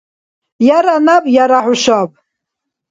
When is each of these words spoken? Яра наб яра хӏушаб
Яра 0.77 0.95
наб 1.05 1.23
яра 1.43 1.59
хӏушаб 1.65 2.09